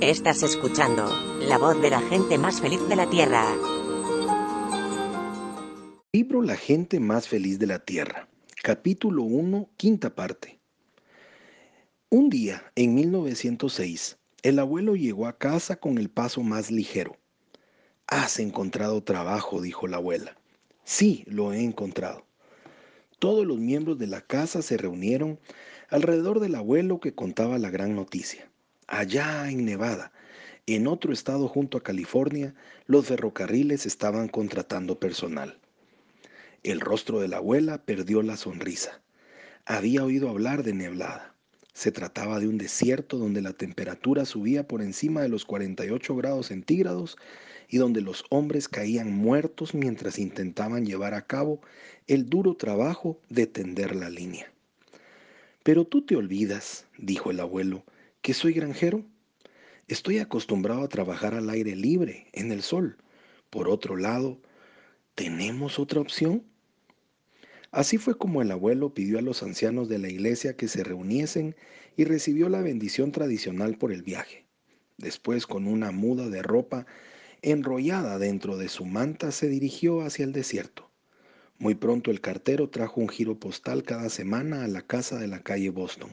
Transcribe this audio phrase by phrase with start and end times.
[0.00, 3.44] Estás escuchando la voz de la gente más feliz de la Tierra.
[6.12, 8.28] Libro La gente más feliz de la Tierra.
[8.62, 10.60] Capítulo 1, quinta parte.
[12.10, 17.16] Un día, en 1906, el abuelo llegó a casa con el paso más ligero.
[18.06, 20.36] Has encontrado trabajo, dijo la abuela.
[20.84, 22.24] Sí, lo he encontrado.
[23.18, 25.40] Todos los miembros de la casa se reunieron
[25.88, 28.48] alrededor del abuelo que contaba la gran noticia.
[28.90, 30.12] Allá en Nevada,
[30.66, 32.54] en otro estado junto a California,
[32.86, 35.58] los ferrocarriles estaban contratando personal.
[36.62, 39.02] El rostro de la abuela perdió la sonrisa.
[39.66, 41.34] Había oído hablar de Neblada.
[41.74, 46.46] Se trataba de un desierto donde la temperatura subía por encima de los 48 grados
[46.46, 47.18] centígrados
[47.68, 51.60] y donde los hombres caían muertos mientras intentaban llevar a cabo
[52.06, 54.50] el duro trabajo de tender la línea.
[55.62, 57.84] Pero tú te olvidas, dijo el abuelo,
[58.28, 59.06] que soy granjero.
[59.86, 62.98] Estoy acostumbrado a trabajar al aire libre, en el sol.
[63.48, 64.38] Por otro lado,
[65.14, 66.44] ¿tenemos otra opción?
[67.70, 71.56] Así fue como el abuelo pidió a los ancianos de la iglesia que se reuniesen
[71.96, 74.44] y recibió la bendición tradicional por el viaje.
[74.98, 76.84] Después, con una muda de ropa
[77.40, 80.90] enrollada dentro de su manta, se dirigió hacia el desierto.
[81.56, 85.42] Muy pronto el cartero trajo un giro postal cada semana a la casa de la
[85.42, 86.10] calle Boston.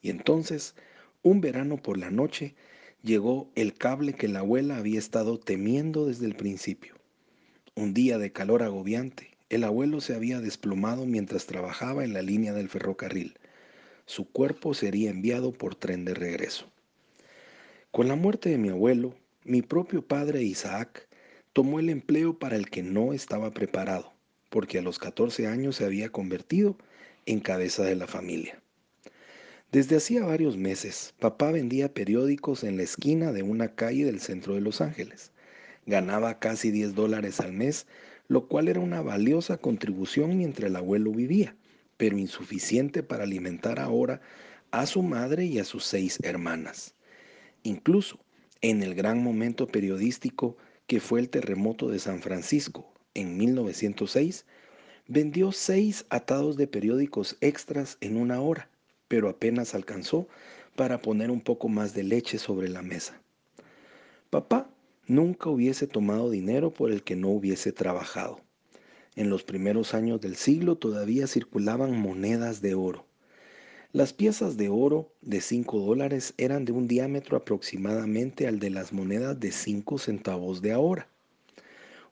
[0.00, 0.76] Y entonces
[1.26, 2.54] un verano por la noche
[3.02, 6.94] llegó el cable que la abuela había estado temiendo desde el principio.
[7.74, 12.52] Un día de calor agobiante, el abuelo se había desplomado mientras trabajaba en la línea
[12.52, 13.36] del ferrocarril.
[14.04, 16.70] Su cuerpo sería enviado por tren de regreso.
[17.90, 21.08] Con la muerte de mi abuelo, mi propio padre Isaac
[21.52, 24.12] tomó el empleo para el que no estaba preparado,
[24.48, 26.78] porque a los 14 años se había convertido
[27.24, 28.62] en cabeza de la familia.
[29.72, 34.54] Desde hacía varios meses, papá vendía periódicos en la esquina de una calle del centro
[34.54, 35.32] de Los Ángeles.
[35.86, 37.88] Ganaba casi 10 dólares al mes,
[38.28, 41.56] lo cual era una valiosa contribución mientras el abuelo vivía,
[41.96, 44.20] pero insuficiente para alimentar ahora
[44.70, 46.94] a su madre y a sus seis hermanas.
[47.64, 48.20] Incluso
[48.60, 50.56] en el gran momento periodístico
[50.86, 54.46] que fue el terremoto de San Francisco en 1906,
[55.08, 58.70] vendió seis atados de periódicos extras en una hora
[59.08, 60.28] pero apenas alcanzó
[60.74, 63.20] para poner un poco más de leche sobre la mesa.
[64.30, 64.68] Papá
[65.06, 68.40] nunca hubiese tomado dinero por el que no hubiese trabajado.
[69.14, 73.06] En los primeros años del siglo todavía circulaban monedas de oro.
[73.92, 78.92] Las piezas de oro de 5 dólares eran de un diámetro aproximadamente al de las
[78.92, 81.08] monedas de 5 centavos de ahora.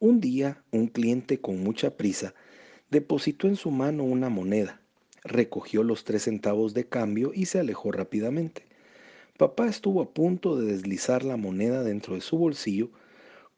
[0.00, 2.34] Un día, un cliente con mucha prisa
[2.90, 4.80] depositó en su mano una moneda
[5.28, 8.66] recogió los tres centavos de cambio y se alejó rápidamente.
[9.36, 12.90] Papá estuvo a punto de deslizar la moneda dentro de su bolsillo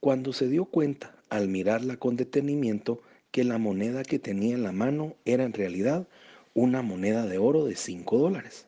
[0.00, 4.72] cuando se dio cuenta, al mirarla con detenimiento, que la moneda que tenía en la
[4.72, 6.06] mano era en realidad
[6.54, 8.66] una moneda de oro de cinco dólares.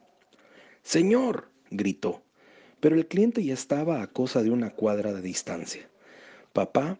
[0.83, 2.23] Señor, gritó,
[2.81, 5.89] pero el cliente ya estaba a cosa de una cuadra de distancia.
[6.53, 6.99] Papá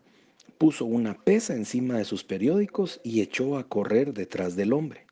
[0.59, 5.07] puso una pesa encima de sus periódicos y echó a correr detrás del hombre.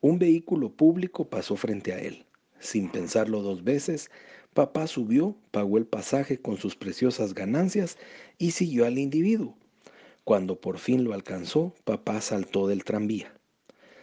[0.00, 2.24] Un vehículo público pasó frente a él.
[2.60, 4.10] Sin pensarlo dos veces,
[4.54, 7.98] papá subió, pagó el pasaje con sus preciosas ganancias
[8.38, 9.56] y siguió al individuo.
[10.22, 13.34] Cuando por fin lo alcanzó, papá saltó del tranvía.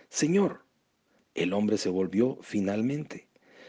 [0.09, 0.65] Señor,
[1.33, 3.27] el hombre se volvió finalmente.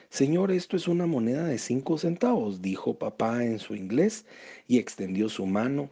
[0.09, 4.27] Señor, esto es una moneda de cinco centavos, dijo papá en su inglés
[4.67, 5.91] y extendió su mano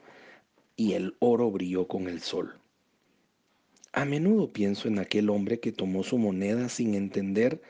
[0.76, 2.58] y el oro brilló con el sol.
[3.96, 7.62] A menudo pienso en aquel hombre que tomó su moneda sin entender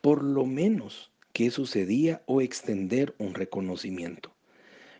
[0.00, 4.32] por lo menos qué sucedía o extender un reconocimiento.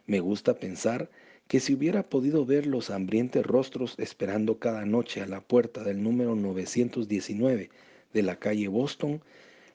[0.07, 1.09] Me gusta pensar
[1.47, 6.03] que si hubiera podido ver los hambrientes rostros esperando cada noche a la puerta del
[6.03, 7.71] número 919
[8.13, 9.23] de la calle Boston,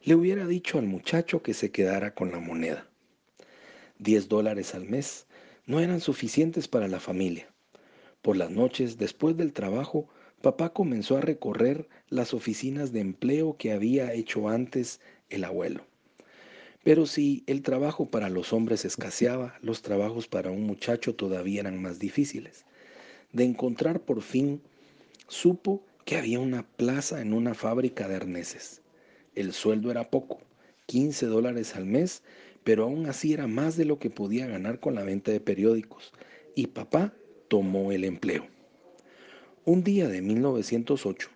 [0.03, 2.85] le hubiera dicho al muchacho que se quedara con la moneda.
[3.97, 5.25] Diez dólares al mes
[5.67, 7.47] no eran suficientes para la familia.
[8.21, 10.09] Por las noches, después del trabajo,
[10.41, 14.99] papá comenzó a recorrer las oficinas de empleo que había hecho antes
[15.29, 15.85] el abuelo.
[16.83, 21.81] Pero si el trabajo para los hombres escaseaba, los trabajos para un muchacho todavía eran
[21.81, 22.65] más difíciles.
[23.33, 24.61] De encontrar por fin,
[25.27, 28.81] supo que había una plaza en una fábrica de arneses.
[29.35, 30.39] El sueldo era poco,
[30.85, 32.23] 15 dólares al mes,
[32.63, 36.13] pero aún así era más de lo que podía ganar con la venta de periódicos,
[36.55, 37.13] y papá
[37.49, 38.47] tomó el empleo.
[39.67, 41.29] Un día de 1908,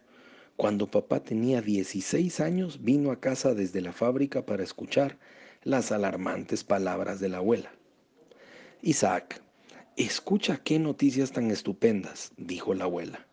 [0.55, 5.17] Cuando papá tenía 16 años, vino a casa desde la fábrica para escuchar
[5.63, 7.73] las alarmantes palabras de la abuela.
[8.81, 9.41] Isaac,
[9.97, 13.27] escucha qué noticias tan estupendas, dijo la abuela.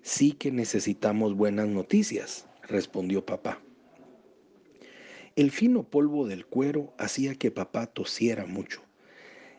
[0.00, 3.60] Sí que necesitamos buenas noticias, respondió papá.
[5.36, 8.80] El fino polvo del cuero hacía que papá tosiera mucho.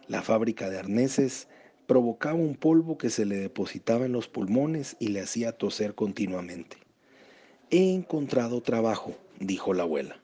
[0.07, 1.49] La fábrica de arneses
[1.87, 6.77] provocaba un polvo que se le depositaba en los pulmones y le hacía toser continuamente.
[7.69, 10.19] He encontrado trabajo, dijo la abuela.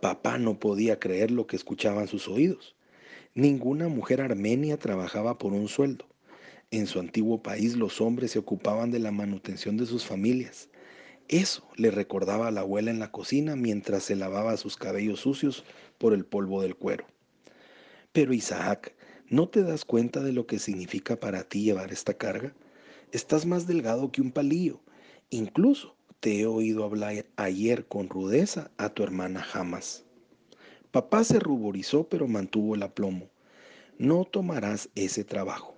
[0.00, 2.76] Papá no podía creer lo que escuchaban sus oídos.
[3.34, 6.06] Ninguna mujer armenia trabajaba por un sueldo.
[6.70, 10.68] En su antiguo país los hombres se ocupaban de la manutención de sus familias.
[11.28, 15.64] Eso le recordaba a la abuela en la cocina mientras se lavaba sus cabellos sucios
[15.98, 17.06] por el polvo del cuero.
[18.12, 18.94] Pero Isaac,
[19.28, 22.54] ¿no te das cuenta de lo que significa para ti llevar esta carga?
[23.12, 24.80] Estás más delgado que un palillo.
[25.30, 30.04] Incluso te he oído hablar ayer con rudeza a tu hermana Jamás.
[30.90, 33.28] Papá se ruborizó pero mantuvo el aplomo.
[33.98, 35.74] No tomarás ese trabajo.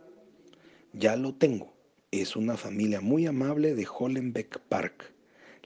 [0.93, 1.73] Ya lo tengo.
[2.11, 5.13] Es una familia muy amable de Hollenbeck Park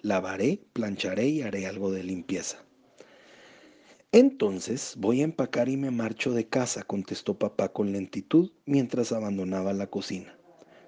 [0.02, 2.64] lavaré, plancharé y haré algo de limpieza.
[4.14, 9.72] Entonces voy a empacar y me marcho de casa, contestó papá con lentitud mientras abandonaba
[9.72, 10.36] la cocina.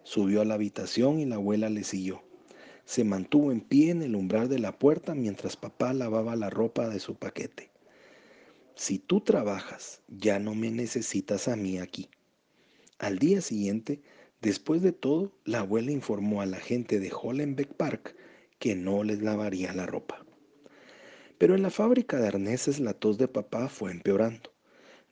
[0.02, 2.22] Subió a la habitación y la abuela le siguió.
[2.84, 6.90] Se mantuvo en pie en el umbral de la puerta mientras papá lavaba la ropa
[6.90, 7.70] de su paquete.
[8.74, 12.10] Si tú trabajas, ya no me necesitas a mí aquí.
[12.98, 14.02] Al día siguiente,
[14.42, 18.16] después de todo, la abuela informó a la gente de Hollenbeck Park
[18.58, 20.26] que no les lavaría la ropa.
[21.44, 24.50] Pero en la fábrica de arneses la tos de papá fue empeorando.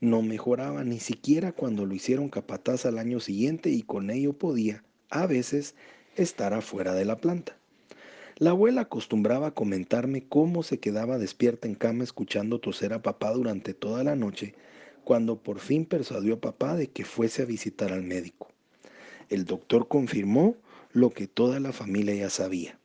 [0.01, 4.83] No mejoraba ni siquiera cuando lo hicieron capataz al año siguiente y con ello podía,
[5.11, 5.75] a veces,
[6.17, 7.59] estar afuera de la planta.
[8.39, 13.75] La abuela acostumbraba comentarme cómo se quedaba despierta en cama escuchando toser a papá durante
[13.75, 14.55] toda la noche,
[15.05, 18.49] cuando por fin persuadió a papá de que fuese a visitar al médico.
[19.29, 20.57] El doctor confirmó
[20.93, 22.79] lo que toda la familia ya sabía.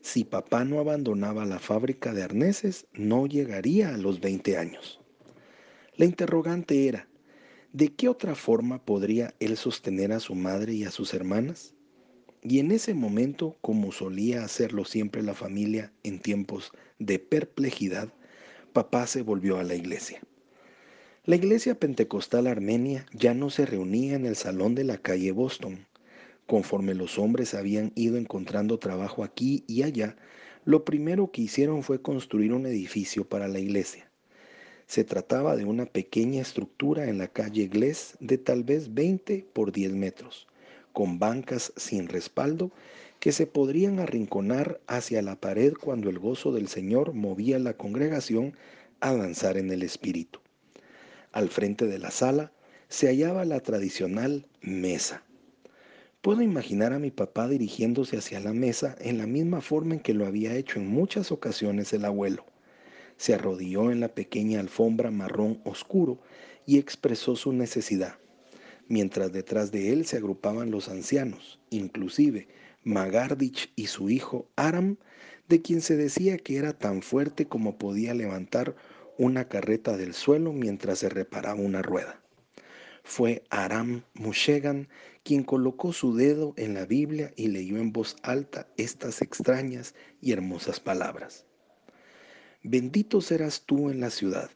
[0.00, 5.00] Si papá no abandonaba la fábrica de arneses, no llegaría a los 20 años.
[5.96, 7.08] La interrogante era,
[7.72, 11.74] ¿de qué otra forma podría él sostener a su madre y a sus hermanas?
[12.42, 18.12] Y en ese momento, como solía hacerlo siempre la familia en tiempos de perplejidad,
[18.72, 20.20] papá se volvió a la iglesia.
[21.24, 25.87] La iglesia pentecostal armenia ya no se reunía en el salón de la calle Boston,
[26.48, 30.16] Conforme los hombres habían ido encontrando trabajo aquí y allá,
[30.64, 34.10] lo primero que hicieron fue construir un edificio para la iglesia.
[34.86, 39.72] Se trataba de una pequeña estructura en la calle Glés de tal vez 20 por
[39.72, 40.48] 10 metros,
[40.94, 42.72] con bancas sin respaldo
[43.20, 48.56] que se podrían arrinconar hacia la pared cuando el gozo del Señor movía la congregación
[49.00, 50.40] a danzar en el Espíritu.
[51.30, 52.52] Al frente de la sala
[52.88, 55.24] se hallaba la tradicional mesa,
[56.28, 60.12] Puedo imaginar a mi papá dirigiéndose hacia la mesa en la misma forma en que
[60.12, 62.44] lo había hecho en muchas ocasiones el abuelo.
[63.16, 66.20] Se arrodilló en la pequeña alfombra marrón oscuro
[66.66, 68.18] y expresó su necesidad,
[68.88, 72.46] mientras detrás de él se agrupaban los ancianos, inclusive
[72.84, 74.98] Magardich y su hijo Aram,
[75.48, 78.76] de quien se decía que era tan fuerte como podía levantar
[79.16, 82.20] una carreta del suelo mientras se reparaba una rueda.
[83.02, 84.88] Fue Aram Mushegan
[85.28, 90.32] quien colocó su dedo en la Biblia y leyó en voz alta estas extrañas y
[90.32, 91.44] hermosas palabras.
[92.62, 94.50] Bendito serás tú en la ciudad,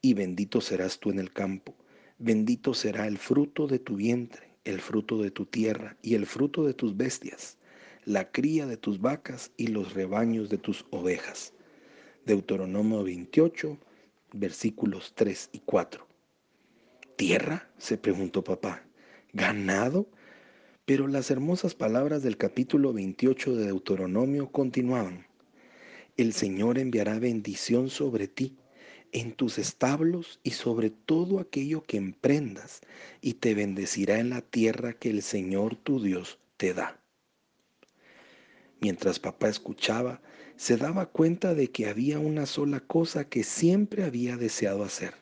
[0.00, 1.74] y bendito serás tú en el campo.
[2.18, 6.64] Bendito será el fruto de tu vientre, el fruto de tu tierra y el fruto
[6.64, 7.58] de tus bestias,
[8.04, 11.52] la cría de tus vacas y los rebaños de tus ovejas.
[12.26, 13.76] Deuteronomio 28,
[14.34, 16.06] versículos 3 y 4.
[17.16, 17.68] ¿Tierra?
[17.76, 18.84] se preguntó papá.
[19.34, 20.10] ¿Ganado?
[20.84, 25.26] Pero las hermosas palabras del capítulo 28 de Deuteronomio continuaban.
[26.18, 28.58] El Señor enviará bendición sobre ti,
[29.10, 32.82] en tus establos y sobre todo aquello que emprendas,
[33.22, 37.00] y te bendecirá en la tierra que el Señor tu Dios te da.
[38.82, 40.20] Mientras papá escuchaba,
[40.56, 45.21] se daba cuenta de que había una sola cosa que siempre había deseado hacer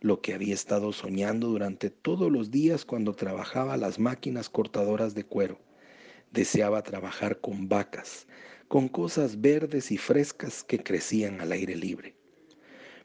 [0.00, 5.24] lo que había estado soñando durante todos los días cuando trabajaba las máquinas cortadoras de
[5.24, 5.58] cuero.
[6.32, 8.26] Deseaba trabajar con vacas,
[8.68, 12.14] con cosas verdes y frescas que crecían al aire libre.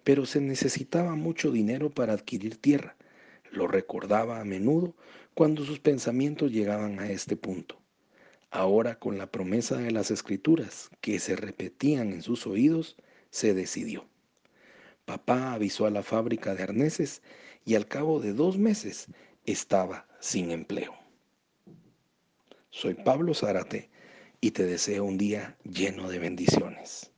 [0.04, 2.96] Pero se necesitaba mucho dinero para adquirir tierra.
[3.52, 4.96] Lo recordaba a menudo
[5.34, 7.82] cuando sus pensamientos llegaban a este punto.
[8.52, 12.96] Ahora con la promesa de las escrituras que se repetían en sus oídos,
[13.32, 14.08] se decidió.
[15.06, 17.22] Papá avisó a la fábrica de arneses
[17.64, 19.08] y al cabo de dos meses
[19.46, 20.94] estaba sin empleo.
[22.72, 23.90] Soy Pablo Zárate
[24.42, 27.12] y te deseo un día lleno de bendiciones.